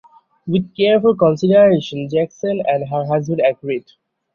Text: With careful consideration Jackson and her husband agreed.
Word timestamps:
With 0.47 0.75
careful 0.75 1.15
consideration 1.15 2.09
Jackson 2.09 2.63
and 2.67 2.89
her 2.89 3.05
husband 3.05 3.39
agreed. 3.45 3.85